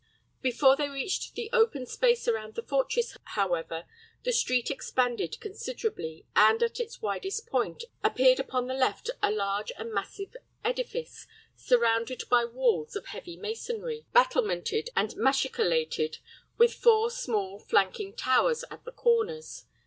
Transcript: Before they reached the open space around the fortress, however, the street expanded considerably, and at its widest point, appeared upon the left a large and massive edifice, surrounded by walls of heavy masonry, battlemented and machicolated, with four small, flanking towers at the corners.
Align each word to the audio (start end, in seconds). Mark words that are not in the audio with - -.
Before 0.41 0.75
they 0.75 0.89
reached 0.89 1.35
the 1.35 1.47
open 1.53 1.85
space 1.85 2.27
around 2.27 2.55
the 2.55 2.63
fortress, 2.63 3.15
however, 3.23 3.85
the 4.23 4.31
street 4.31 4.71
expanded 4.71 5.39
considerably, 5.39 6.25
and 6.35 6.63
at 6.63 6.79
its 6.79 7.03
widest 7.03 7.45
point, 7.45 7.83
appeared 8.03 8.39
upon 8.39 8.65
the 8.65 8.73
left 8.73 9.11
a 9.21 9.29
large 9.31 9.71
and 9.77 9.93
massive 9.93 10.35
edifice, 10.65 11.27
surrounded 11.55 12.23
by 12.31 12.45
walls 12.45 12.95
of 12.95 13.05
heavy 13.05 13.37
masonry, 13.37 14.07
battlemented 14.11 14.89
and 14.95 15.11
machicolated, 15.17 16.17
with 16.57 16.73
four 16.73 17.11
small, 17.11 17.59
flanking 17.59 18.11
towers 18.15 18.65
at 18.71 18.83
the 18.85 18.91
corners. 18.91 19.65